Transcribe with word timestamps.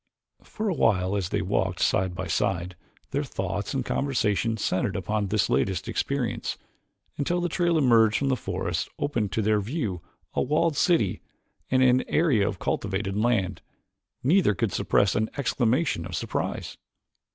For 0.41 0.67
a 0.67 0.73
while, 0.73 1.15
as 1.15 1.29
they 1.29 1.43
walked 1.43 1.79
side 1.79 2.15
by 2.15 2.25
side, 2.25 2.75
their 3.11 3.23
thoughts 3.23 3.75
and 3.75 3.85
conversation 3.85 4.57
centered 4.57 4.95
upon 4.95 5.27
this 5.27 5.47
latest 5.47 5.87
experience, 5.87 6.57
until 7.19 7.39
the 7.39 7.47
trail 7.47 7.77
emerging 7.77 8.17
from 8.17 8.29
the 8.29 8.35
forest 8.35 8.89
opened 8.97 9.31
to 9.33 9.43
their 9.43 9.59
view 9.61 10.01
a 10.33 10.41
walled 10.41 10.75
city 10.75 11.21
and 11.69 11.83
an 11.83 12.01
area 12.09 12.47
of 12.47 12.57
cultivated 12.57 13.15
land. 13.15 13.61
Neither 14.23 14.55
could 14.55 14.71
suppress 14.71 15.13
an 15.13 15.29
exclamation 15.37 16.07
of 16.07 16.15
surprise. 16.15 16.79